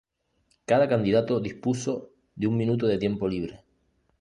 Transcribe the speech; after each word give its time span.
Cada 0.65 0.87
candidato 0.89 1.39
dispuso 1.39 2.09
de 2.33 2.47
un 2.47 2.57
minuto 2.57 2.87
de 2.87 2.97
tiempo 2.97 3.27
libre. 3.27 3.63